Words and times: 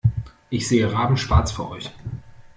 Ich 0.49 0.67
sehe 0.67 0.91
rabenschwarz 0.91 1.51
für 1.51 1.69
euch. 1.69 1.91